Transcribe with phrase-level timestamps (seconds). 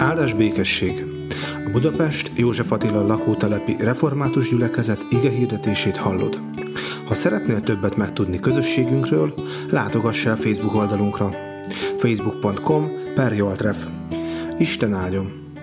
[0.00, 1.04] Áldás békesség!
[1.66, 6.40] A Budapest József Attila lakótelepi református gyülekezet ige hirdetését hallod.
[7.06, 9.34] Ha szeretnél többet megtudni közösségünkről,
[9.70, 11.30] látogass el Facebook oldalunkra
[11.98, 13.86] facebook.com per Joltref.
[14.58, 15.54] Isten áldjon!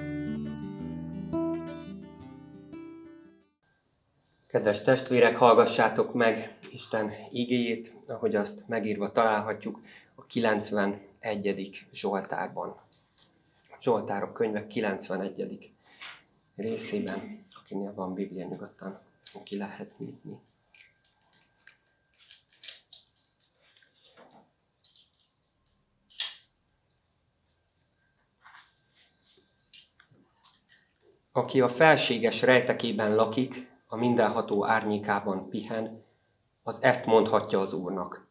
[4.47, 9.79] Kedves testvérek, hallgassátok meg Isten igéjét, ahogy azt megírva találhatjuk
[10.15, 11.85] a 91.
[11.91, 12.85] Zsoltárban.
[13.79, 15.71] Zsoltárok könyve 91.
[16.55, 18.99] részében, akinél van Biblia nyugodtan,
[19.43, 20.39] ki lehet nyitni.
[31.31, 36.03] Aki a felséges rejtekében lakik, a mindenható árnyékában pihen,
[36.63, 38.27] az ezt mondhatja az Úrnak.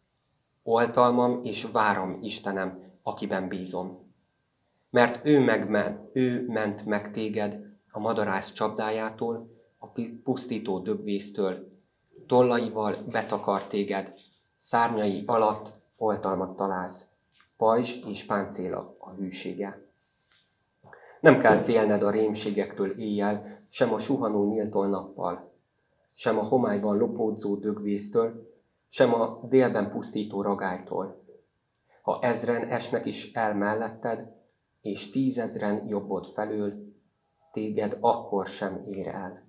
[0.62, 4.05] Oltalmam és várom Istenem, akiben bízom
[4.90, 7.58] mert ő, megment, ő ment meg téged
[7.90, 9.86] a madarász csapdájától, a
[10.22, 11.68] pusztító dögvésztől,
[12.26, 14.14] tollaival betakar téged,
[14.56, 17.06] szárnyai alatt oltalmat találsz,
[17.56, 19.84] pajzs és páncéla a hűsége.
[21.20, 25.52] Nem kell félned a rémségektől éjjel, sem a suhanó nyíltól nappal,
[26.14, 28.54] sem a homályban lopódzó dögvésztől,
[28.88, 31.24] sem a délben pusztító ragálytól.
[32.02, 34.35] Ha ezren esnek is el melletted,
[34.86, 36.94] és tízezren jobbod felül,
[37.52, 39.46] téged akkor sem ér el.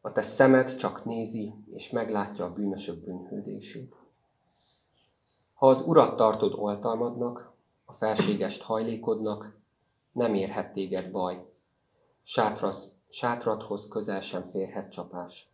[0.00, 3.94] A te szemed csak nézi, és meglátja a bűnösök bűnhődését.
[5.54, 7.52] Ha az urat tartod oltalmadnak,
[7.84, 9.60] a felségest hajlékodnak,
[10.12, 11.46] nem érhet téged baj.
[12.22, 15.50] Sátrasz, sátradhoz közel sem férhet csapás.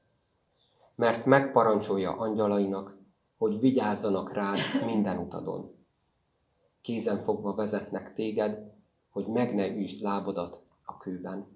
[0.95, 2.97] Mert megparancsolja angyalainak,
[3.37, 5.78] hogy vigyázzanak rád minden utadon
[6.89, 8.73] kézen fogva vezetnek téged,
[9.11, 11.47] hogy meg ne üsd lábodat a kőben.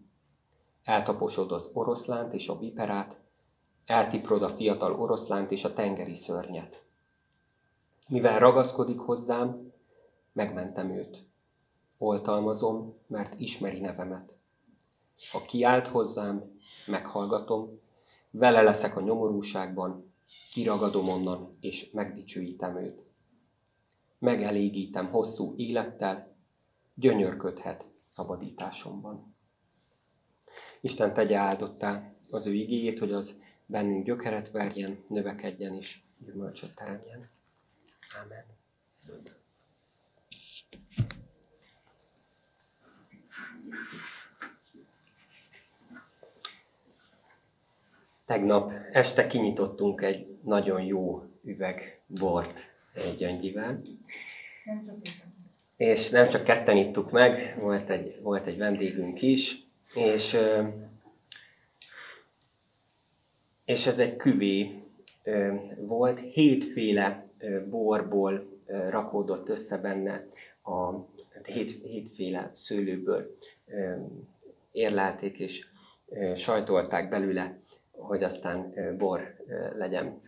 [0.85, 3.21] Eltaposod az oroszlánt és a viperát,
[3.87, 6.83] eltiprod a fiatal oroszlánt és a tengeri szörnyet.
[8.09, 9.73] Mivel ragaszkodik hozzám,
[10.33, 11.25] megmentem őt.
[11.99, 14.37] Oltalmazom, mert ismeri nevemet.
[15.31, 17.81] Ha kiált hozzám, meghallgatom,
[18.31, 20.13] vele leszek a nyomorúságban,
[20.51, 23.11] kiragadom onnan, és megdicsőítem őt
[24.23, 26.37] megelégítem hosszú élettel,
[26.95, 29.35] gyönyörködhet szabadításomban.
[30.81, 37.21] Isten tegye áldottá az ő igéjét, hogy az bennünk gyökeret verjen, növekedjen és gyümölcsöt teremjen.
[38.25, 38.45] Amen.
[48.25, 52.72] Tegnap este kinyitottunk egy nagyon jó üveg bort
[53.17, 53.83] Gyöngyivel.
[55.77, 60.37] És nem csak ketten ittuk meg, volt egy, volt egy vendégünk is, és,
[63.65, 64.83] és ez egy küvé
[65.77, 67.27] volt, hétféle
[67.71, 70.27] borból rakódott össze benne,
[70.63, 70.91] a,
[71.45, 73.37] hét, hétféle szőlőből
[74.71, 75.67] érlelték és
[76.35, 77.59] sajtolták belőle,
[77.91, 79.37] hogy aztán bor
[79.77, 80.21] legyen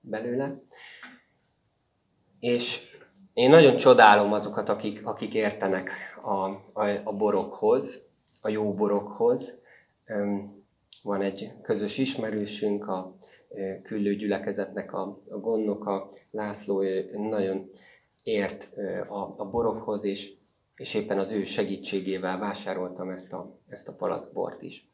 [0.00, 0.60] belőle.
[2.40, 2.80] És
[3.32, 5.90] én nagyon csodálom azokat, akik, akik értenek
[6.22, 6.44] a,
[6.80, 8.02] a, a borokhoz,
[8.40, 9.58] a jó borokhoz.
[11.02, 13.16] Van egy közös ismerősünk, a
[13.82, 16.82] küllő gyülekezetnek a, a gondnoka, László,
[17.12, 17.70] nagyon
[18.22, 18.70] ért
[19.08, 20.32] a, a borokhoz, és,
[20.76, 24.90] és éppen az ő segítségével vásároltam ezt a, ezt a palackbort is.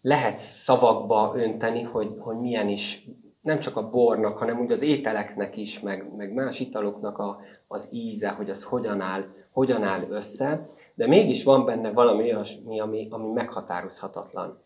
[0.00, 3.08] Lehet szavakba önteni, hogy, hogy milyen is
[3.46, 7.88] nem csak a bornak, hanem úgy az ételeknek is, meg, meg más italoknak a, az
[7.92, 13.08] íze, hogy az hogyan áll, hogyan áll össze, de mégis van benne valami olyasmi, ami,
[13.10, 14.62] ami meghatározhatatlan.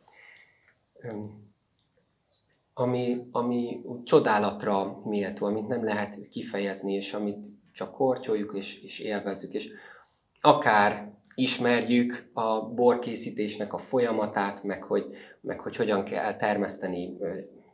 [2.75, 9.53] Ami, ami csodálatra méltó, amit nem lehet kifejezni, és amit csak kortyoljuk és, és élvezzük,
[9.53, 9.73] és
[10.41, 15.07] akár ismerjük a borkészítésnek a folyamatát, meg hogy,
[15.41, 17.17] meg hogy hogyan kell termeszteni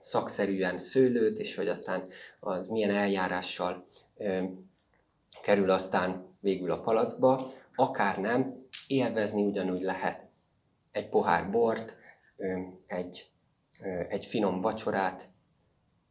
[0.06, 2.08] szakszerűen szőlőt, és hogy aztán
[2.40, 4.44] az milyen eljárással ö,
[5.42, 10.28] kerül aztán végül a palackba, akár nem, élvezni ugyanúgy lehet
[10.92, 11.96] egy pohár bort,
[12.36, 13.30] ö, egy,
[13.82, 15.28] ö, egy finom vacsorát,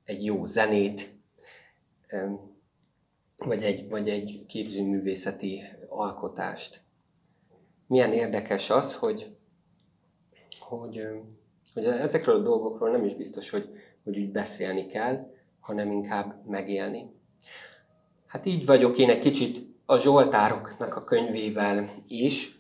[0.04, 1.14] egy jó zenét,
[2.08, 2.34] ö,
[3.38, 6.82] vagy egy, vagy egy képzőművészeti alkotást.
[7.88, 9.36] Milyen érdekes az, hogy,
[10.60, 11.08] hogy
[11.76, 13.70] hogy ezekről a dolgokról nem is biztos, hogy,
[14.06, 17.10] hogy úgy beszélni kell, hanem inkább megélni.
[18.28, 22.60] Hát így vagyok én egy kicsit a Zsoltároknak a könyvével is,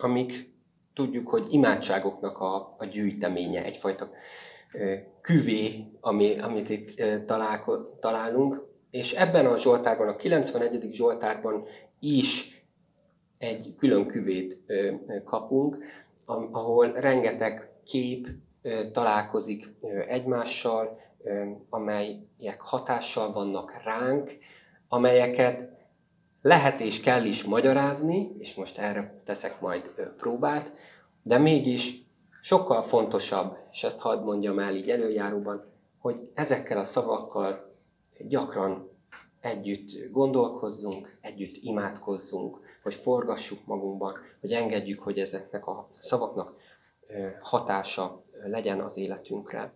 [0.00, 0.52] amik
[0.94, 4.10] tudjuk, hogy imádságoknak a, a gyűjteménye, egyfajta
[5.20, 8.68] küvé, ami, amit itt találko, találunk.
[8.90, 10.86] És ebben a Zsoltárban, a 91.
[10.90, 11.64] Zsoltárban
[12.00, 12.62] is
[13.38, 14.60] egy külön küvét
[15.24, 15.84] kapunk,
[16.50, 18.28] ahol rengeteg kép
[18.92, 19.74] találkozik
[20.08, 21.00] egymással,
[21.68, 24.38] amelyek hatással vannak ránk,
[24.88, 25.68] amelyeket
[26.42, 30.72] lehet és kell is magyarázni, és most erre teszek majd próbát,
[31.22, 32.02] de mégis
[32.40, 35.64] sokkal fontosabb, és ezt hadd mondjam el így előjáróban,
[35.98, 37.74] hogy ezekkel a szavakkal
[38.18, 38.88] gyakran
[39.40, 46.54] együtt gondolkozzunk, együtt imádkozzunk, hogy forgassuk magunkban, hogy engedjük, hogy ezeknek a szavaknak
[47.40, 49.72] hatása legyen az életünkre.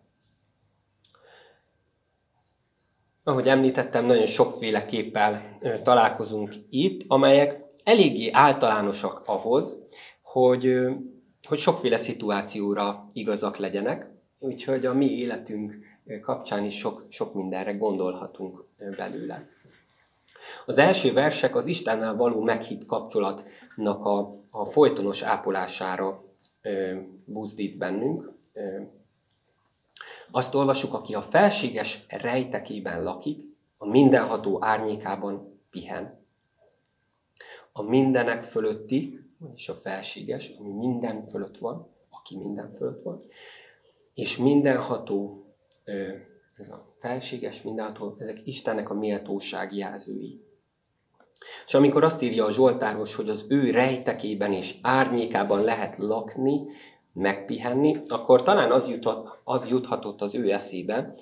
[3.25, 9.79] Ahogy említettem, nagyon sokféle képpel találkozunk itt, amelyek eléggé általánosak ahhoz,
[10.23, 10.67] hogy,
[11.49, 15.77] hogy sokféle szituációra igazak legyenek, úgyhogy a mi életünk
[16.23, 18.65] kapcsán is sok, sok mindenre gondolhatunk
[18.97, 19.49] belőle.
[20.67, 26.25] Az első versek az Istennel való meghitt kapcsolatnak a, a folytonos ápolására
[26.63, 26.95] ö,
[27.25, 28.33] buzdít bennünk.
[30.31, 36.23] Azt olvasjuk, aki a felséges rejtekében lakik, a mindenható árnyékában pihen.
[37.73, 43.23] A mindenek fölötti, vagyis a felséges, ami minden fölött van, aki minden fölött van,
[44.15, 45.47] és mindenható,
[46.57, 50.43] ez a felséges, mindenható, ezek Istennek a méltóság jelzői.
[51.67, 56.67] És amikor azt írja a Zsoltáros, hogy az ő rejtekében és árnyékában lehet lakni,
[57.15, 61.15] megpihenni, akkor talán az, jutott, az juthatott az ő eszébe,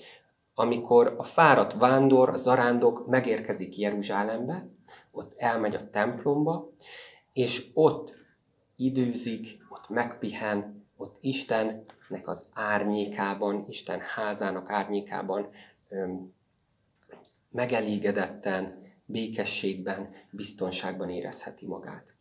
[0.55, 4.67] amikor a fáradt vándor, a zarándok megérkezik Jeruzsálembe,
[5.11, 6.71] ott elmegy a templomba,
[7.33, 8.15] és ott
[8.77, 15.49] időzik, ott megpihen, ott Istennek az árnyékában, Isten házának árnyékában
[15.89, 16.33] öm,
[17.51, 22.15] megelégedetten, békességben, biztonságban érezheti magát.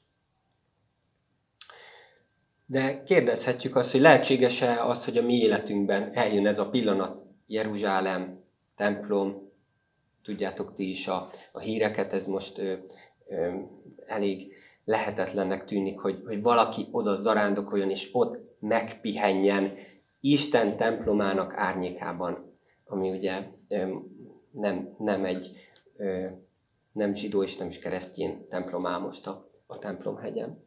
[2.71, 8.43] De kérdezhetjük azt, hogy lehetséges-e az, hogy a mi életünkben eljön ez a pillanat, Jeruzsálem,
[8.75, 9.51] templom,
[10.23, 12.73] tudjátok ti is a, a híreket, ez most ö,
[13.27, 13.53] ö,
[14.05, 14.53] elég
[14.85, 19.77] lehetetlennek tűnik, hogy, hogy valaki oda zarándokoljon, és ott megpihenjen
[20.19, 23.95] Isten templomának árnyékában, ami ugye ö,
[24.51, 25.51] nem, nem egy
[25.97, 26.25] ö,
[26.91, 30.63] nem zsidó és nem is keresztény templom áll most a, a templomhegyen.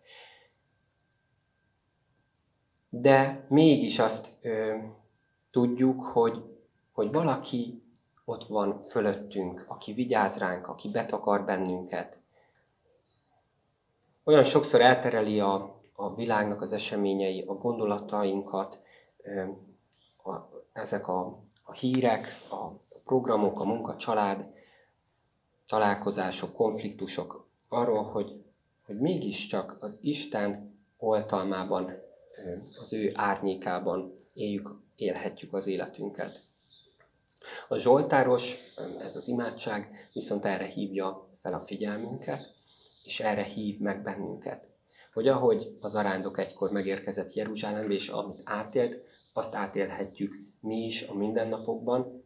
[3.00, 4.76] De mégis azt ö,
[5.50, 6.42] tudjuk, hogy,
[6.92, 7.82] hogy valaki
[8.24, 12.18] ott van fölöttünk, aki vigyáz ránk, aki betakar bennünket.
[14.24, 18.80] Olyan sokszor eltereli a, a világnak az eseményei, a gondolatainkat,
[19.22, 19.42] ö,
[20.30, 22.68] a, ezek a, a hírek, a
[23.04, 24.46] programok, a munka, család,
[25.66, 28.44] találkozások, konfliktusok arról, hogy,
[28.86, 32.03] hogy mégiscsak az Isten oltalmában,
[32.80, 36.40] az ő árnyékában éljük, élhetjük az életünket.
[37.68, 38.56] A Zsoltáros,
[38.98, 42.54] ez az imádság viszont erre hívja fel a figyelmünket,
[43.04, 44.66] és erre hív meg bennünket.
[45.12, 48.96] Hogy ahogy az arándok egykor megérkezett Jeruzsálembe, és amit átélt,
[49.32, 52.24] azt átélhetjük mi is a mindennapokban,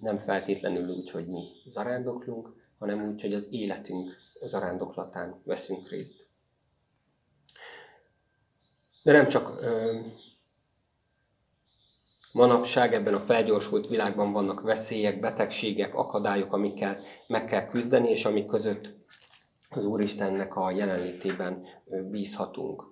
[0.00, 6.28] nem feltétlenül úgy, hogy mi zarándoklunk, hanem úgy, hogy az életünk zarándoklatán veszünk részt.
[9.02, 9.98] De nem csak ö,
[12.32, 18.46] manapság ebben a felgyorsult világban vannak veszélyek, betegségek, akadályok, amikkel meg kell küzdeni, és amik
[18.46, 18.88] között
[19.70, 21.66] az Úristennek a jelenlétében
[22.10, 22.84] bízhatunk.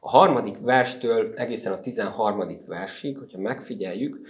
[0.00, 4.26] A harmadik verstől egészen a tizenharmadik versig, hogyha megfigyeljük,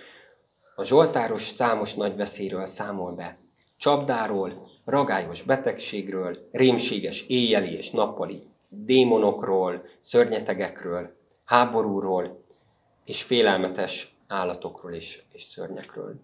[0.76, 3.36] a Zsoltáros számos nagy veszélyről számol be.
[3.76, 12.44] Csapdáról, ragályos betegségről, rémséges éjjeli és nappali démonokról, szörnyetegekről, háborúról
[13.04, 16.14] és félelmetes állatokról és, és szörnyekről.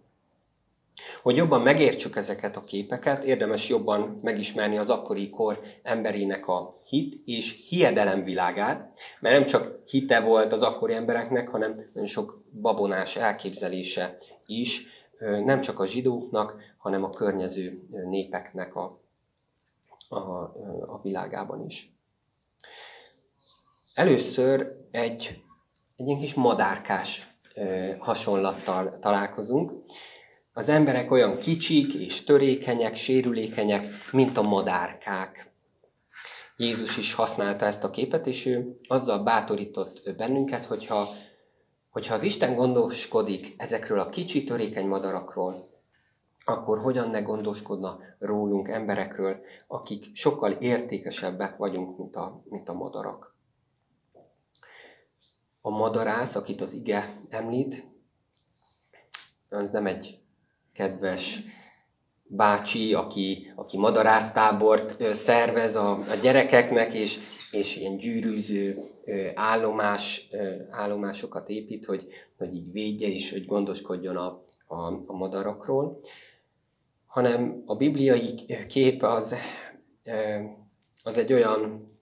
[1.23, 7.15] Hogy jobban megértsük ezeket a képeket, érdemes jobban megismerni az akkori kor emberének a hit
[7.25, 13.17] és hiedelem világát, mert nem csak hite volt az akkori embereknek, hanem nagyon sok babonás
[13.17, 14.87] elképzelése is,
[15.19, 18.99] nem csak a zsidóknak, hanem a környező népeknek a,
[20.09, 20.19] a,
[20.87, 21.93] a világában is.
[24.01, 25.43] Először egy,
[25.97, 27.37] egy ilyen kis madárkás
[27.99, 29.73] hasonlattal találkozunk.
[30.53, 35.53] Az emberek olyan kicsik és törékenyek, sérülékenyek, mint a madárkák.
[36.57, 41.09] Jézus is használta ezt a képet, és ő azzal bátorított bennünket, hogyha,
[41.91, 45.55] hogyha az Isten gondoskodik ezekről a kicsi, törékeny madarakról,
[46.45, 53.30] akkor hogyan ne gondoskodna rólunk emberekről, akik sokkal értékesebbek vagyunk, mint a, mint a madarak.
[55.61, 57.87] A madarász, akit az ige említ,
[59.49, 60.19] az nem egy
[60.73, 61.43] kedves
[62.23, 67.19] bácsi, aki, aki madarásztábort szervez a, a gyerekeknek, és,
[67.51, 68.79] és ilyen gyűrűző
[69.35, 70.29] állomás,
[70.71, 74.77] állomásokat épít, hogy, hogy így védje és hogy gondoskodjon a, a,
[75.07, 76.01] a madarakról,
[77.07, 78.35] hanem a bibliai
[78.69, 79.35] kép az,
[81.03, 81.93] az egy olyan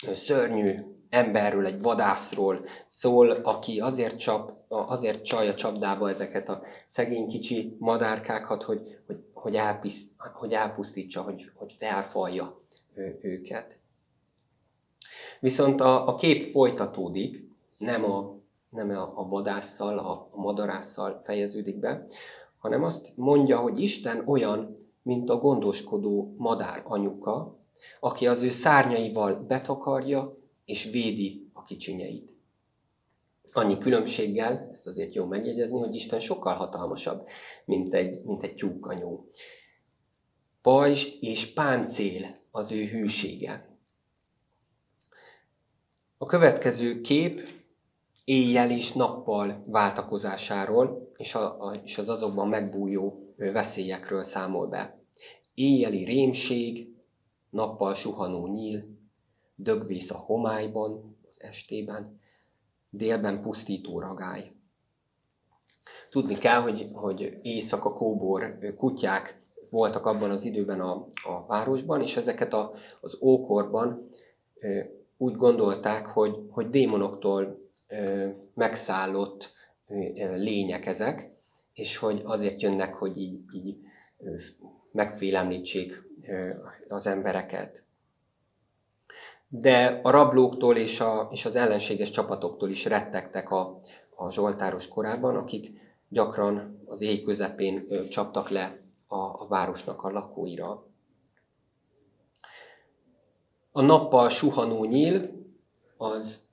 [0.00, 7.76] szörnyű emberről, egy vadászról szól, aki azért, csap, azért csalja csapdába ezeket a szegény kicsi
[7.78, 10.02] madárkákat, hogy, hogy, hogy, elpisz,
[10.34, 12.60] hogy elpusztítsa, hogy, hogy felfalja
[13.20, 13.78] őket.
[15.40, 17.48] Viszont a, a kép folytatódik,
[17.78, 18.34] nem a,
[18.68, 22.06] nem a, vadásszal, a, a madarásszal fejeződik be,
[22.58, 24.72] hanem azt mondja, hogy Isten olyan,
[25.02, 27.58] mint a gondoskodó madár anyuka,
[28.00, 30.36] aki az ő szárnyaival betakarja
[30.66, 32.34] és védi a kicsinyeit.
[33.52, 37.26] Annyi különbséggel, ezt azért jó megjegyezni, hogy Isten sokkal hatalmasabb,
[37.64, 39.28] mint egy, mint egy tyúkanyó.
[40.62, 43.78] Pajzs és páncél az ő hűsége.
[46.18, 47.48] A következő kép
[48.24, 55.00] éjjel és nappal váltakozásáról és, a, a, és az azokban megbújó veszélyekről számol be.
[55.54, 56.94] Éjjeli rémség,
[57.50, 58.95] nappal suhanó nyíl,
[59.56, 62.20] dögvész a homályban, az estében,
[62.90, 64.50] délben pusztító ragály.
[66.10, 72.16] Tudni kell, hogy, hogy éjszaka kóbor kutyák voltak abban az időben a, a városban, és
[72.16, 74.08] ezeket a, az ókorban
[75.16, 77.68] úgy gondolták, hogy, hogy démonoktól
[78.54, 79.52] megszállott
[80.34, 81.30] lények ezek,
[81.72, 83.76] és hogy azért jönnek, hogy így, így
[84.92, 86.02] megfélemlítsék
[86.88, 87.85] az embereket.
[89.48, 93.80] De a rablóktól és, a, és az ellenséges csapatoktól is rettegtek a,
[94.16, 100.86] a Zsoltáros korában, akik gyakran az éj közepén csaptak le a, a városnak a lakóira.
[103.72, 105.30] A nappal suhanó nyíl
[105.96, 106.44] az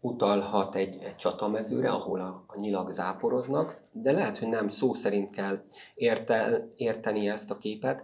[0.00, 5.30] utalhat egy, egy csatamezőre, ahol a, a nyilak záporoznak, de lehet, hogy nem szó szerint
[5.30, 5.62] kell
[5.94, 8.02] érte, érteni ezt a képet,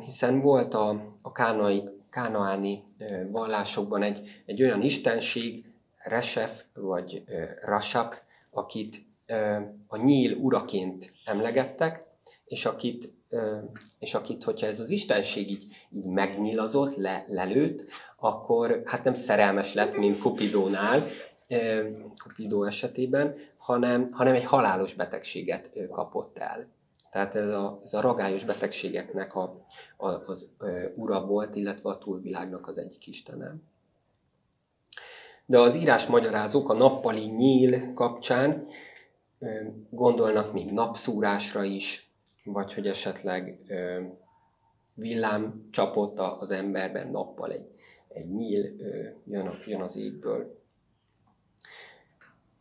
[0.00, 2.84] hiszen volt a, a kánai, kánaáni
[3.30, 5.64] vallásokban egy, egy olyan istenség,
[5.98, 7.22] Resef vagy
[7.62, 8.14] Rasap,
[8.50, 8.96] akit
[9.86, 12.04] a nyíl uraként emlegettek,
[12.46, 13.12] és akit,
[13.98, 15.64] és akit hogyha ez az istenség így,
[15.96, 17.84] így megnyilazott, le, lelőtt,
[18.16, 21.02] akkor hát nem szerelmes lett, mint Cupidónál,
[22.22, 26.66] Cupidó esetében, hanem, hanem egy halálos betegséget kapott el.
[27.10, 31.98] Tehát ez a, ez a ragályos betegségeknek a, a, az ö, ura volt, illetve a
[31.98, 33.54] túlvilágnak az egyik istene.
[35.46, 38.66] De az írás magyarázók a nappali nyíl kapcsán
[39.38, 39.48] ö,
[39.90, 42.10] gondolnak még napszúrásra is,
[42.44, 44.02] vagy hogy esetleg ö,
[44.94, 47.70] villám csapott az emberben nappal egy,
[48.08, 50.60] egy nyíl ö, jön, jön az égből.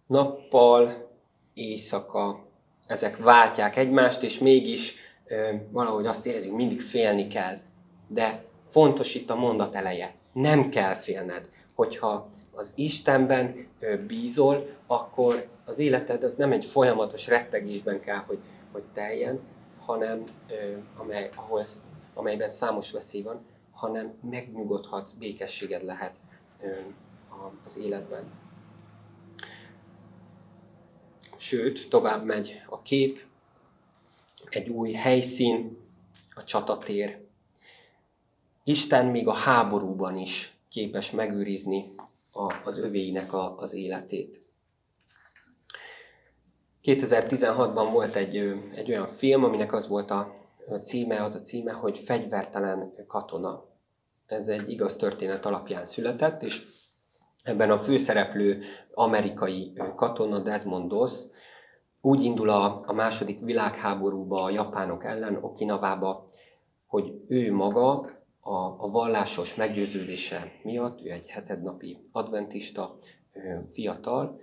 [0.07, 1.09] Nappal,
[1.53, 2.44] éjszaka,
[2.87, 4.95] ezek váltják egymást, és mégis
[5.71, 7.57] valahogy azt érezzük, mindig félni kell.
[8.07, 10.15] De fontos itt a mondat eleje.
[10.33, 11.49] Nem kell félned.
[11.75, 13.67] Hogyha az Istenben
[14.07, 18.39] bízol, akkor az életed az nem egy folyamatos rettegésben kell, hogy,
[18.71, 19.39] hogy teljen,
[19.85, 20.23] hanem
[20.97, 21.81] amely, ahol ez,
[22.13, 26.13] amelyben számos veszély van, hanem megnyugodhatsz, békességed lehet
[27.65, 28.23] az életben.
[31.45, 33.19] Sőt, tovább megy a kép,
[34.49, 35.77] egy új helyszín,
[36.35, 37.25] a csatatér.
[38.63, 41.95] Isten még a háborúban is képes megőrizni
[42.31, 44.41] a, az övéinek a, az életét.
[46.83, 48.37] 2016-ban volt egy,
[48.73, 50.35] egy olyan film, aminek az volt a
[50.83, 53.65] címe, az a címe, hogy Fegyvertelen katona.
[54.25, 56.61] Ez egy igaz történet alapján született, és
[57.45, 61.23] ebben a főszereplő amerikai katona Desmond Doss
[62.01, 66.29] úgy indul a, a második világháborúba a japánok ellen, Okinavába,
[66.85, 67.91] hogy ő maga
[68.39, 72.97] a, a vallásos meggyőződése miatt, ő egy hetednapi adventista
[73.69, 74.41] fiatal,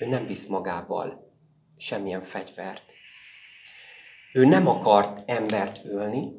[0.00, 1.32] ő nem visz magával
[1.76, 2.82] semmilyen fegyvert.
[4.32, 6.32] Ő nem akart embert ölni,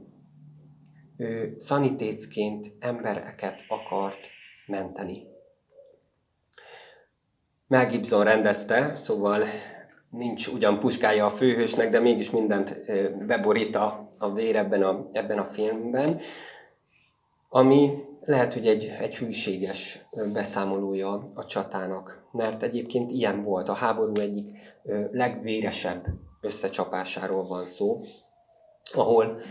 [1.17, 4.29] ő szanitécként embereket akart
[4.67, 5.27] menteni.
[7.67, 9.43] Mel Gibson rendezte, szóval
[10.09, 12.81] nincs ugyan puskája a főhősnek, de mégis mindent
[13.25, 16.19] beborít a, a vér ebben a, ebben a filmben,
[17.49, 23.69] ami lehet, hogy egy, egy hűséges beszámolója a csatának, mert egyébként ilyen volt.
[23.69, 24.57] A háború egyik
[25.11, 26.05] legvéresebb
[26.41, 28.01] összecsapásáról van szó,
[28.93, 29.41] ahol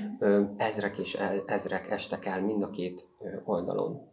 [0.57, 3.07] ezrek és ezrek estek el mind a két
[3.45, 4.10] oldalon.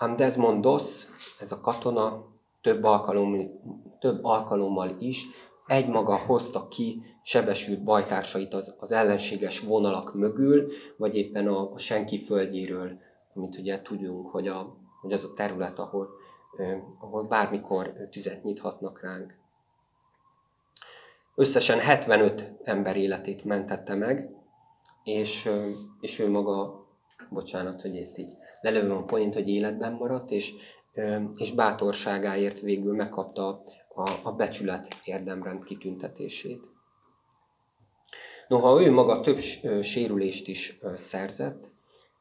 [0.00, 1.06] Ám Desmond Doss,
[1.40, 2.26] ez a katona,
[2.60, 3.60] több, alkalom,
[3.98, 5.26] több alkalommal is
[5.66, 12.18] egymaga hozta ki sebesült bajtársait az, az ellenséges vonalak mögül, vagy éppen a, a senki
[12.18, 12.98] földjéről,
[13.34, 16.08] amit ugye tudjunk, hogy, a, hogy az a terület, ahol,
[16.56, 19.34] eh, ahol bármikor tüzet nyithatnak ránk.
[21.34, 24.30] Összesen 75 ember életét mentette meg,
[25.04, 25.48] és,
[26.00, 26.86] és ő maga,
[27.30, 30.52] bocsánat, hogy ezt így lelövöm a point, hogy életben maradt, és,
[31.36, 33.62] és bátorságáért végül megkapta
[33.94, 36.68] a, a becsület érdemrend kitüntetését.
[38.48, 39.38] Noha ő maga több
[39.82, 41.70] sérülést is szerzett,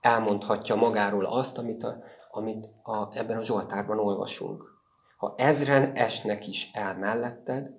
[0.02, 4.76] elmondhatja magáról azt, amit, a, amit a, ebben a Zsoltárban olvasunk.
[5.18, 7.70] Ha ezren esnek is el melletted,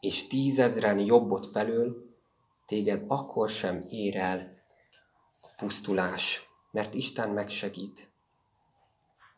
[0.00, 1.96] és tízezren jobbot felől,
[2.66, 4.54] téged akkor sem ér el
[5.40, 6.45] a pusztulás,
[6.76, 8.10] mert Isten megsegít.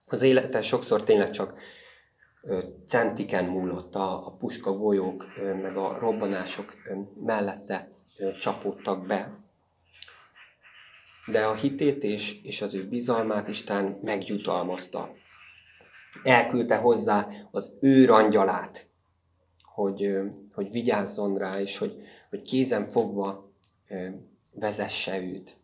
[0.06, 1.58] Az élete sokszor tényleg csak
[2.86, 5.26] centiken múlott a, a puska golyók,
[5.62, 6.74] meg a robbanások
[7.24, 7.90] mellette
[8.40, 9.38] csapódtak be.
[11.26, 15.14] De a hitét és, és az ő bizalmát Isten megjutalmazta.
[16.22, 18.88] Elküldte hozzá az ő angyalát,
[19.62, 20.18] hogy,
[20.52, 23.52] hogy vigyázzon rá, és hogy, hogy kézen fogva
[24.50, 25.57] vezesse őt.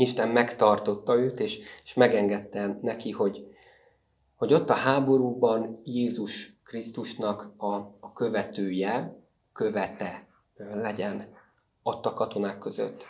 [0.00, 3.56] Isten megtartotta őt, és, és megengedte neki, hogy,
[4.34, 9.16] hogy ott a háborúban Jézus Krisztusnak a, a követője,
[9.52, 11.36] követe legyen
[11.82, 13.04] ott a katonák között.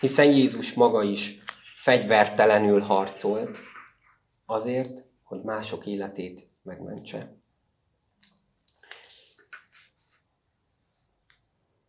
[0.00, 1.42] Hiszen Jézus maga is
[1.76, 3.58] fegyvertelenül harcolt
[4.46, 7.36] azért, hogy mások életét megmentse.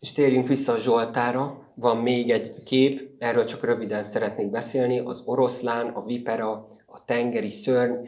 [0.05, 1.71] És térjünk vissza a Zsoltára.
[1.75, 4.99] Van még egy kép, erről csak röviden szeretnék beszélni.
[4.99, 6.51] Az oroszlán, a vipera,
[6.85, 8.07] a tengeri szörny,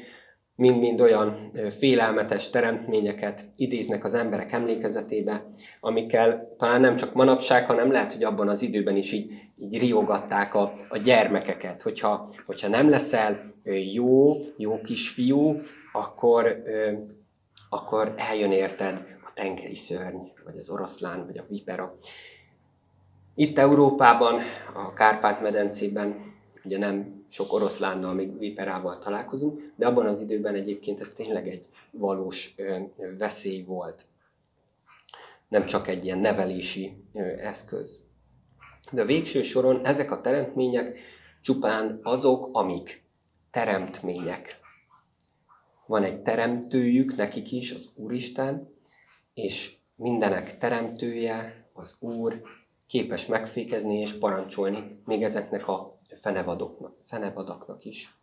[0.55, 5.45] mind-mind olyan félelmetes teremtményeket idéznek az emberek emlékezetébe,
[5.79, 10.53] amikkel talán nem csak manapság, hanem lehet, hogy abban az időben is így, így riogatták
[10.53, 13.53] a, a gyermekeket, hogyha, hogyha nem leszel
[13.93, 15.62] jó, jó kisfiú,
[15.93, 16.63] akkor,
[17.69, 21.97] akkor eljön érted a tengeri szörny, vagy az oroszlán, vagy a vipera.
[23.36, 24.41] Itt Európában,
[24.73, 31.10] a Kárpát-medencében ugye nem sok oroszlánnal, még viperával találkozunk, de abban az időben egyébként ez
[31.10, 32.55] tényleg egy valós
[33.17, 34.05] veszély volt.
[35.47, 37.03] Nem csak egy ilyen nevelési
[37.41, 37.99] eszköz.
[38.91, 40.99] De végső soron ezek a teremtmények
[41.41, 43.03] csupán azok, amik
[43.51, 44.60] teremtmények.
[45.86, 48.69] Van egy teremtőjük, nekik is, az Úristen,
[49.33, 52.41] és mindenek teremtője, az Úr
[52.88, 58.15] képes megfékezni és parancsolni még ezeknek a fenevadoknak, fenevadaknak is.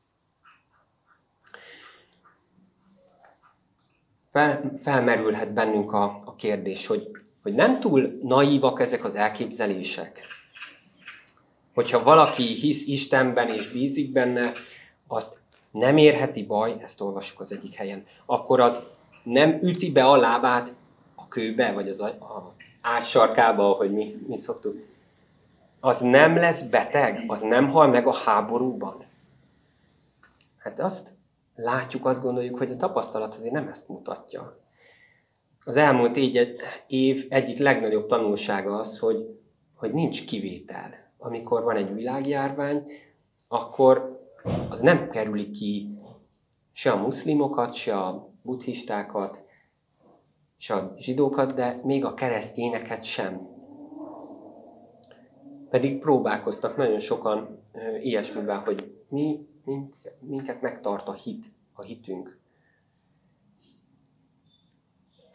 [4.29, 7.11] Fel, felmerülhet bennünk a, a kérdés, hogy,
[7.43, 10.27] hogy nem túl naívak ezek az elképzelések.
[11.75, 14.53] Hogyha valaki hisz Istenben és bízik benne,
[15.07, 15.39] azt
[15.71, 18.81] nem érheti baj, ezt olvassuk az egyik helyen, akkor az
[19.23, 20.75] nem üti be a lábát
[21.35, 22.49] kőbe, vagy az a, a
[22.81, 24.77] átsarkába, ahogy mi, mi szoktuk
[25.81, 29.05] az nem lesz beteg, az nem hal meg a háborúban.
[30.59, 31.13] Hát azt
[31.55, 34.59] látjuk, azt gondoljuk, hogy a tapasztalat azért nem ezt mutatja.
[35.65, 39.39] Az elmúlt egy év egyik legnagyobb tanulsága az, hogy,
[39.75, 40.95] hogy nincs kivétel.
[41.19, 42.93] Amikor van egy világjárvány,
[43.49, 44.21] akkor
[44.69, 45.99] az nem kerüli ki
[46.73, 49.44] se a muszlimokat, se a buddhistákat,
[50.57, 53.53] se a zsidókat, de még a keresztényeket sem
[55.75, 57.63] pedig próbálkoztak nagyon sokan
[58.01, 59.49] ilyesmivel, hogy mi,
[60.19, 62.39] minket megtart a hit, a hitünk.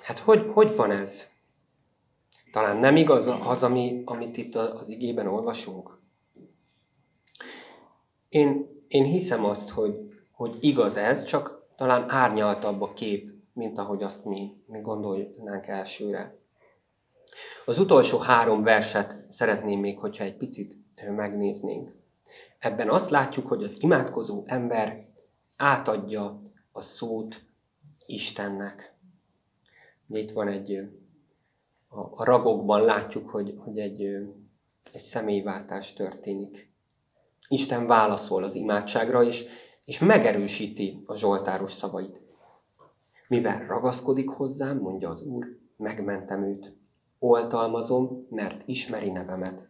[0.03, 1.27] Hát hogy, hogy van ez?
[2.51, 5.99] Talán nem igaz az, ami, amit itt az igében olvasunk?
[8.29, 9.95] Én, én hiszem azt, hogy,
[10.32, 16.38] hogy igaz ez, csak talán árnyaltabb a kép, mint ahogy azt mi, mi gondolnánk elsőre.
[17.65, 20.78] Az utolsó három verset szeretném még, hogyha egy picit
[21.15, 21.91] megnéznénk.
[22.60, 25.08] Ebben azt látjuk, hogy az imádkozó ember
[25.58, 26.39] átadja
[26.72, 27.41] a szót
[28.06, 28.93] Istennek.
[30.10, 30.89] Itt van egy,
[31.89, 34.02] a ragokban látjuk, hogy, hogy egy,
[34.91, 36.72] egy személyváltás történik.
[37.50, 39.45] Isten válaszol az imádságra, és,
[39.86, 42.29] és megerősíti a zsoltáros szavait.
[43.30, 46.76] Mivel ragaszkodik hozzám, mondja az Úr, megmentem őt.
[47.20, 49.68] Oltalmazom, mert ismeri nevemet.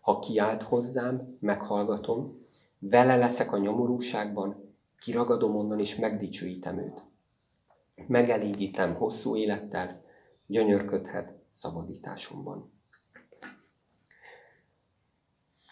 [0.00, 2.46] Ha kiált hozzám, meghallgatom,
[2.78, 7.02] vele leszek a nyomorúságban, kiragadom onnan és megdicsőítem őt.
[8.06, 10.04] Megelégítem hosszú élettel,
[10.46, 12.72] gyönyörködhet szabadításomban.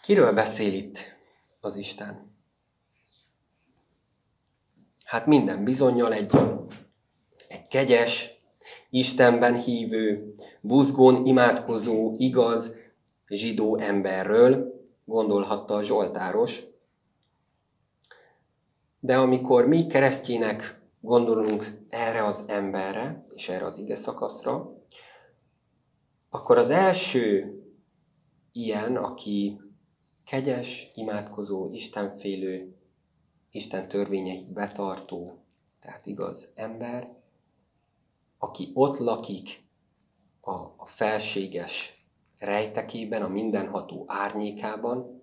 [0.01, 0.97] Kiről beszél itt
[1.59, 2.35] az Isten?
[5.03, 6.31] Hát minden bizonyal egy,
[7.51, 8.39] egy kegyes,
[8.89, 12.75] Istenben hívő, buzgón imádkozó, igaz,
[13.27, 16.63] zsidó emberről, gondolhatta a Zsoltáros.
[18.99, 24.77] De amikor mi keresztjének gondolunk erre az emberre, és erre az ige szakaszra,
[26.29, 27.55] akkor az első
[28.51, 29.61] ilyen, aki
[30.25, 32.75] kegyes, imádkozó, istenfélő,
[33.53, 35.37] Isten törvényeit betartó,
[35.81, 37.20] tehát igaz ember,
[38.43, 39.63] aki ott lakik
[40.41, 42.05] a, a felséges
[42.39, 45.21] rejtekében, a mindenható árnyékában,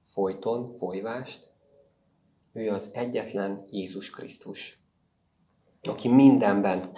[0.00, 1.50] folyton, folyvást,
[2.52, 4.78] ő az egyetlen Jézus Krisztus,
[5.82, 6.90] aki mindenben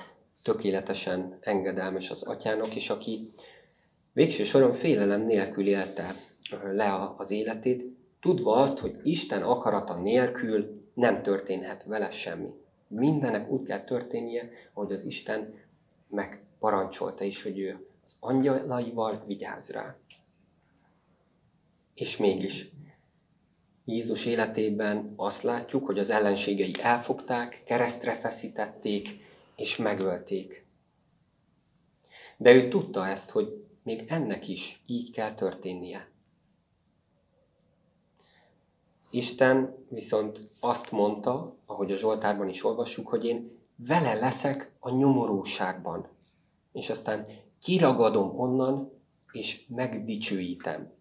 [0.42, 3.32] tökéletesen engedelmes az atyának, és aki
[4.12, 6.14] végső soron félelem nélkül élte
[6.72, 7.84] le az életét,
[8.20, 12.66] tudva azt, hogy Isten akarata nélkül nem történhet vele semmi.
[12.88, 15.54] Mindenek úgy kell történnie, ahogy az Isten
[16.08, 19.96] megparancsolta is, hogy ő az angyalaival vigyáz rá.
[21.94, 22.70] És mégis
[23.84, 29.08] Jézus életében azt látjuk, hogy az ellenségei elfogták, keresztre feszítették
[29.56, 30.66] és megölték.
[32.36, 36.08] De ő tudta ezt, hogy még ennek is így kell történnie.
[39.10, 46.08] Isten viszont azt mondta, ahogy a Zsoltárban is olvassuk, hogy én vele leszek a nyomorúságban.
[46.72, 47.26] És aztán
[47.62, 48.92] kiragadom onnan,
[49.32, 50.92] és megdicsőítem.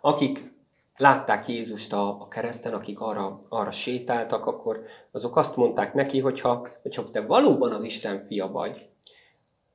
[0.00, 0.52] Akik
[0.96, 6.40] látták Jézust a, a kereszten, akik arra, arra sétáltak, akkor azok azt mondták neki, hogy
[6.40, 8.88] ha, hogyha te valóban az Isten fia vagy,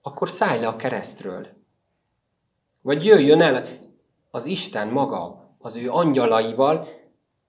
[0.02, 1.48] akkor szállj le a keresztről.
[2.82, 3.66] Vagy jöjjön el
[4.32, 6.88] az Isten maga, az ő angyalaival,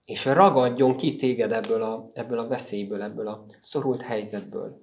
[0.04, 4.82] és ragadjon ki téged ebből a, ebből a veszélyből, ebből a szorult helyzetből.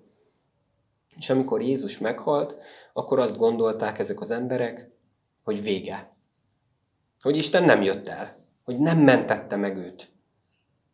[1.17, 2.55] És amikor Jézus meghalt,
[2.93, 4.89] akkor azt gondolták ezek az emberek,
[5.43, 6.15] hogy vége.
[7.21, 10.11] Hogy Isten nem jött el hogy nem mentette meg őt.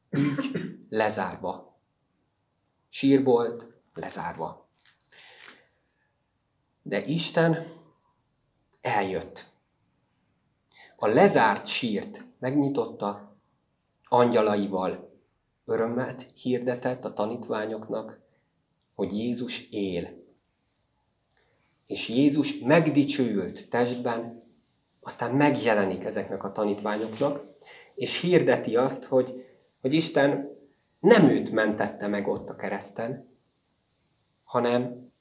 [0.09, 0.51] Ügy
[0.89, 1.79] lezárva.
[2.89, 4.69] Sírbolt lezárva.
[6.81, 7.67] De Isten
[8.81, 9.45] eljött.
[10.95, 13.35] A lezárt sírt megnyitotta,
[14.09, 15.09] angyalaival
[15.65, 18.19] örömet hirdetett a tanítványoknak,
[18.95, 20.25] hogy Jézus él.
[21.85, 24.43] És Jézus megdicsőült testben,
[24.99, 27.43] aztán megjelenik ezeknek a tanítványoknak,
[27.95, 29.45] és hirdeti azt, hogy,
[29.81, 30.57] hogy Isten
[30.99, 33.27] nem őt mentette meg ott a kereszten,
[34.43, 35.11] hanem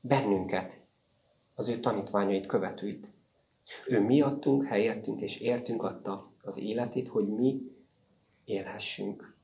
[0.00, 0.80] bennünket,
[1.54, 3.08] az ő tanítványait, követőit.
[3.86, 7.60] Ő miattunk, helyettünk és értünk adta az életét, hogy mi
[8.44, 9.34] élhessünk.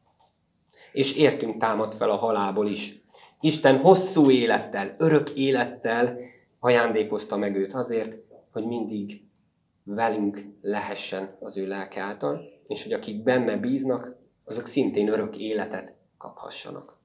[0.93, 3.01] És értünk támad fel a halálból is.
[3.41, 6.19] Isten hosszú élettel, örök élettel
[6.59, 8.19] ajándékozta meg őt azért,
[8.53, 9.23] hogy mindig
[9.83, 15.95] velünk lehessen az ő lelke által, és hogy akik benne bíznak, azok szintén örök életet
[16.19, 16.97] kaphassanak.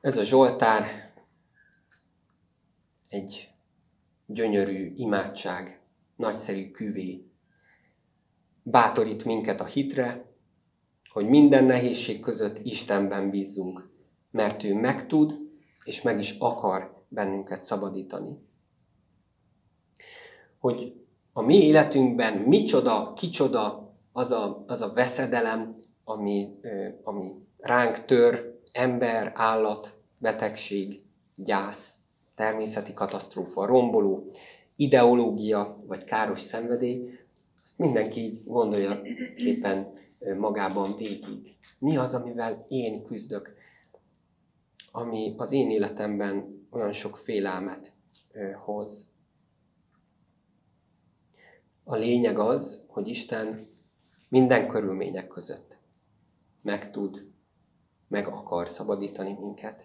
[0.00, 1.12] Ez a Zsoltár
[3.08, 3.50] egy
[4.26, 5.79] gyönyörű imádság,
[6.20, 7.24] nagyszerű küvé.
[8.62, 10.24] Bátorít minket a hitre,
[11.12, 13.90] hogy minden nehézség között Istenben bízzunk,
[14.30, 15.38] mert ő megtud
[15.84, 18.38] és meg is akar bennünket szabadítani.
[20.58, 20.94] Hogy
[21.32, 26.60] a mi életünkben micsoda, kicsoda az a, az a veszedelem, ami,
[27.02, 31.02] ami ránk tör, ember, állat, betegség,
[31.34, 31.94] gyász,
[32.34, 34.30] természeti katasztrófa, romboló,
[34.80, 37.18] ideológia vagy káros szenvedély,
[37.62, 39.00] azt mindenki így gondolja
[39.36, 39.98] szépen
[40.38, 41.56] magában végig.
[41.78, 43.54] Mi az, amivel én küzdök,
[44.92, 47.92] ami az én életemben olyan sok félelmet
[48.64, 49.08] hoz.
[51.84, 53.68] A lényeg az, hogy Isten
[54.28, 55.78] minden körülmények között
[56.62, 57.26] meg tud,
[58.08, 59.84] meg akar szabadítani minket.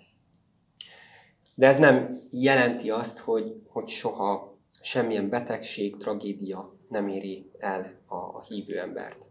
[1.56, 4.55] De ez nem jelenti azt, hogy, hogy soha
[4.86, 9.26] semmilyen betegség, tragédia nem éri el a, a hívő embert.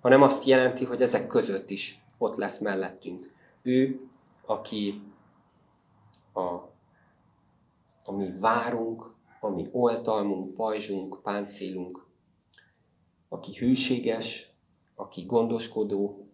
[0.00, 3.32] Hanem azt jelenti, hogy ezek között is ott lesz mellettünk.
[3.62, 4.00] Ő,
[4.46, 5.02] aki
[6.34, 6.58] a,
[8.04, 12.06] ami várunk, ami oltalmunk, pajzsunk, páncélunk,
[13.28, 14.50] aki hűséges,
[14.94, 16.26] aki gondoskodó,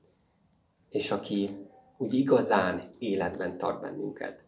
[0.88, 1.50] és aki
[1.96, 4.44] úgy igazán életben tart bennünket.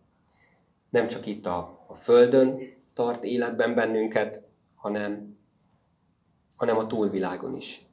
[0.88, 4.42] Nem csak itt a, a Földön tart életben bennünket,
[4.74, 5.38] hanem,
[6.56, 7.86] hanem a túlvilágon is.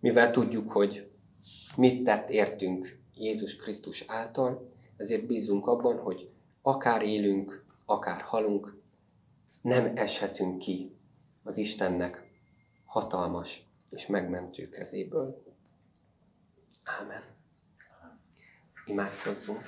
[0.00, 1.10] Mivel tudjuk, hogy
[1.76, 6.30] mit tett értünk Jézus Krisztus által, ezért bízunk abban, hogy
[6.62, 8.82] akár élünk, akár halunk,
[9.60, 10.96] nem eshetünk ki
[11.42, 12.30] az Istennek
[12.84, 15.42] hatalmas és megmentő kezéből.
[16.84, 17.22] Ámen.
[18.86, 19.62] Imádkozzunk.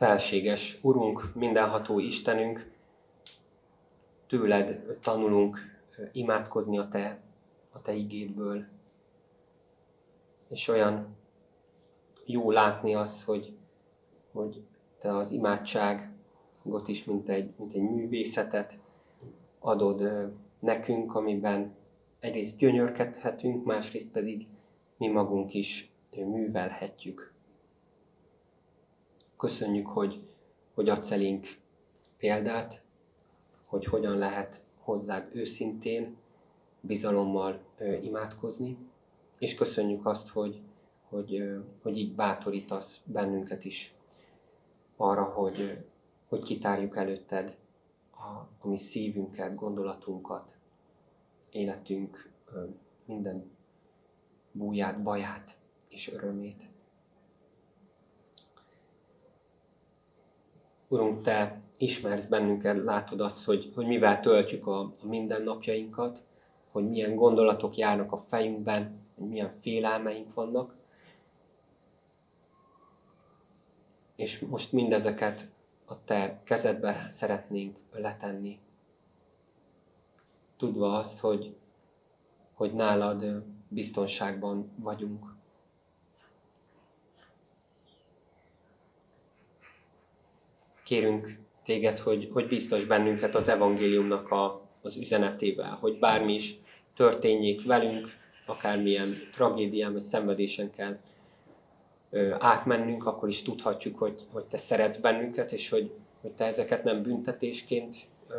[0.00, 2.70] Felséges Urunk, mindenható Istenünk,
[4.26, 5.58] tőled tanulunk
[6.12, 7.20] imádkozni a Te,
[7.70, 8.64] a Te igédből.
[10.48, 11.16] És olyan
[12.24, 13.56] jó látni azt, hogy,
[14.32, 14.62] hogy
[14.98, 18.78] Te az imádságot is, mint egy, mint egy művészetet
[19.58, 21.74] adod nekünk, amiben
[22.20, 24.46] egyrészt gyönyörkedhetünk, másrészt pedig
[24.96, 27.29] mi magunk is művelhetjük
[29.40, 30.22] Köszönjük, hogy,
[30.74, 31.46] hogy adsz elénk
[32.16, 32.82] példát,
[33.66, 36.16] hogy hogyan lehet hozzád őszintén,
[36.80, 38.76] bizalommal ö, imádkozni,
[39.38, 40.60] és köszönjük azt, hogy,
[41.08, 43.94] hogy, ö, hogy így bátorítasz bennünket is
[44.96, 45.72] arra, hogy, ö,
[46.28, 47.56] hogy kitárjuk előtted
[48.10, 50.56] a, a mi szívünket, gondolatunkat,
[51.50, 52.64] életünk ö,
[53.04, 53.50] minden
[54.52, 56.69] búját, baját és örömét.
[60.92, 66.24] Urunk, Te ismersz bennünket, látod azt, hogy, hogy mivel töltjük a, a mindennapjainkat,
[66.70, 70.74] hogy milyen gondolatok járnak a fejünkben, hogy milyen félelmeink vannak.
[74.16, 75.50] És most mindezeket
[75.84, 78.58] a Te kezedbe szeretnénk letenni.
[80.56, 81.56] Tudva azt, hogy,
[82.54, 85.38] hogy nálad biztonságban vagyunk.
[90.90, 96.58] Kérünk téged, hogy, hogy biztos bennünket az evangéliumnak a, az üzenetével, hogy bármi is
[96.96, 98.08] történjék velünk,
[98.46, 100.98] akármilyen tragédián vagy szenvedésen kell
[102.10, 106.84] ö, átmennünk, akkor is tudhatjuk, hogy, hogy te szeretsz bennünket, és hogy, hogy te ezeket
[106.84, 107.96] nem büntetésként
[108.28, 108.34] ö,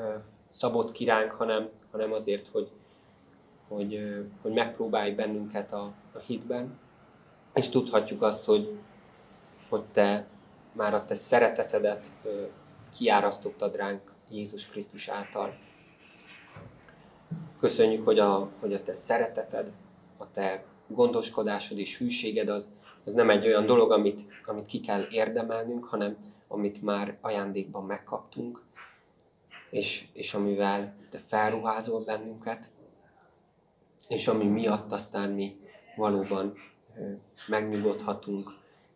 [0.50, 2.70] szabott kiránk, hanem, hanem azért, hogy,
[3.68, 6.80] hogy, ö, hogy megpróbálj bennünket a, a hitben,
[7.54, 8.78] és tudhatjuk azt, hogy,
[9.70, 10.28] hogy te
[10.72, 12.12] már a te szeretetedet
[12.98, 15.58] kiárasztottad ránk Jézus Krisztus által.
[17.60, 19.72] Köszönjük, hogy a, hogy a te szereteted,
[20.18, 22.72] a te gondoskodásod és hűséged az,
[23.06, 28.62] az nem egy olyan dolog, amit, amit ki kell érdemelnünk, hanem amit már ajándékban megkaptunk,
[29.70, 32.70] és, és amivel te felruházol bennünket,
[34.08, 35.60] és ami miatt aztán mi
[35.96, 36.54] valóban
[37.48, 38.50] megnyugodhatunk,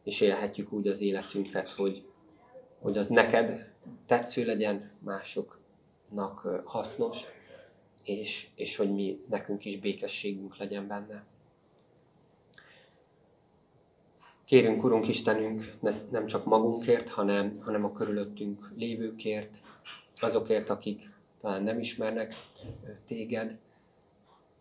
[0.06, 2.06] és élhetjük úgy az életünket, hogy,
[2.80, 3.72] hogy az neked
[4.06, 7.24] tetsző legyen, másoknak hasznos,
[8.04, 11.26] és, és hogy mi nekünk is békességünk legyen benne.
[14.46, 19.62] Kérünk, Urunk Istenünk, ne, nem csak magunkért, hanem, hanem a körülöttünk lévőkért,
[20.15, 21.10] azokért, akik
[21.41, 22.34] talán nem ismernek
[23.06, 23.58] téged,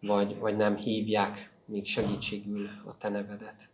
[0.01, 3.73] vagy, vagy nem hívják még segítségül a te nevedet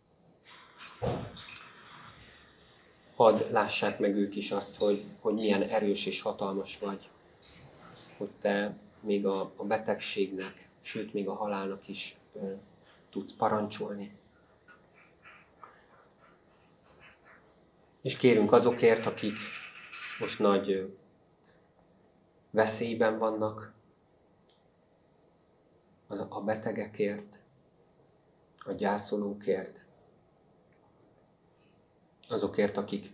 [3.14, 7.08] hadd lássák meg ők is azt, hogy, hogy milyen erős és hatalmas vagy.
[8.18, 12.52] Hogy te még a, a betegségnek, sőt, még a halálnak is ö,
[13.10, 14.18] tudsz parancsolni.
[18.02, 19.36] És kérünk azokért, akik
[20.18, 20.96] most nagy
[22.50, 23.72] veszélyben vannak,
[26.28, 27.38] a betegekért,
[28.58, 29.84] a gyászolókért,
[32.30, 33.10] azokért, akik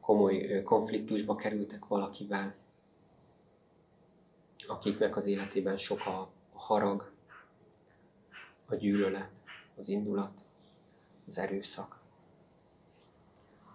[0.00, 2.54] komoly konfliktusba kerültek valakivel,
[4.66, 7.10] akiknek az életében sok a harag,
[8.66, 9.30] a gyűlölet,
[9.76, 10.40] az indulat,
[11.26, 12.00] az erőszak.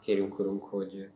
[0.02, 1.10] Kérünk, Urunk, hogy,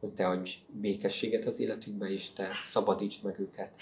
[0.00, 3.72] hogy Te adj békességet az életükbe, és Te szabadítsd meg őket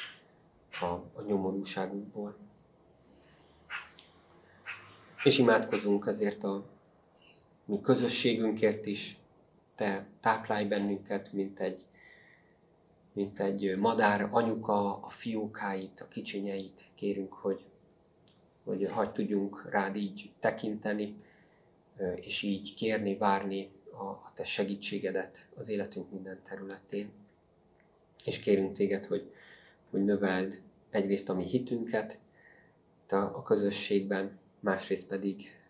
[0.80, 2.36] a, a nyomorúságukból.
[5.24, 6.71] És imádkozunk azért a
[7.72, 9.16] mi közösségünkért is,
[9.74, 11.80] Te táplálj bennünket, mint egy,
[13.12, 16.84] mint egy madár anyuka, a fiókáit, a kicsinyeit.
[16.94, 17.60] Kérünk, hogy,
[18.64, 21.14] hogy hagy tudjunk rád így tekinteni,
[22.14, 27.10] és így kérni, várni a, a Te segítségedet az életünk minden területén.
[28.24, 29.32] És kérünk Téged, hogy,
[29.90, 32.18] hogy növeld egyrészt a mi hitünket
[33.08, 35.61] a, a közösségben, másrészt pedig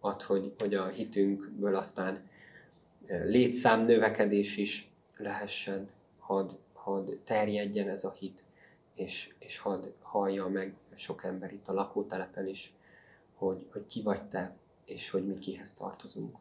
[0.00, 2.28] ad, hogy, hogy a hitünkből aztán
[3.06, 8.44] létszám növekedés is lehessen, had, had terjedjen ez a hit,
[8.94, 12.72] és, és hadd hallja meg sok ember itt a lakótelepen is,
[13.34, 16.36] hogy, hogy ki vagy te, és hogy mi kihez tartozunk.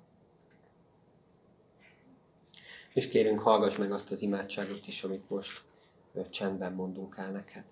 [2.93, 5.63] És kérünk, hallgass meg azt az imádságot is, amit most
[6.29, 7.63] csendben mondunk el neked.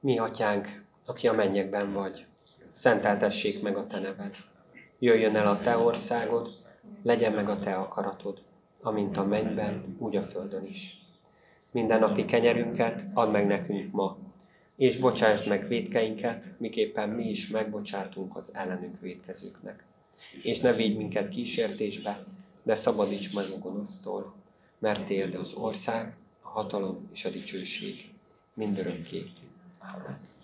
[0.00, 2.26] Mi atyánk, aki a mennyekben vagy,
[2.70, 4.36] szenteltessék meg a te neved.
[4.98, 6.50] Jöjjön el a te országod,
[7.02, 8.42] legyen meg a te akaratod,
[8.80, 10.98] amint a mennyben, úgy a földön is.
[11.72, 14.16] Minden napi kenyerünket add meg nekünk ma,
[14.76, 19.84] és bocsásd meg védkeinket, miképpen mi is megbocsátunk az ellenünk védkezőknek.
[20.42, 22.24] És ne védj minket kísértésbe,
[22.62, 24.34] de szabadíts meg a gonosztól,
[24.78, 28.10] mert Téld az ország, a hatalom és a dicsőség
[28.54, 29.24] mindörökké.
[29.88, 30.37] 好了。